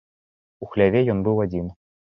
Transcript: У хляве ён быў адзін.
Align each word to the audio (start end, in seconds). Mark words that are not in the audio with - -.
У 0.65 0.69
хляве 0.71 1.05
ён 1.17 1.23
быў 1.29 1.37
адзін. 1.49 1.73